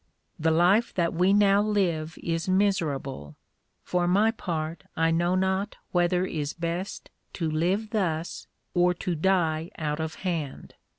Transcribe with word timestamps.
The 0.39 0.49
life 0.49 0.91
that 0.95 1.13
we 1.13 1.31
now 1.31 1.61
live 1.61 2.17
is 2.23 2.49
miserable: 2.49 3.35
for 3.83 4.07
my 4.07 4.31
part 4.31 4.83
I 4.97 5.11
know 5.11 5.35
not 5.35 5.75
whether 5.91 6.25
is 6.25 6.53
best, 6.53 7.11
to 7.33 7.47
live 7.51 7.91
thus, 7.91 8.47
or 8.73 8.95
to 8.95 9.13
die 9.13 9.69
out 9.77 9.99
of 9.99 10.15
hand. 10.25 10.73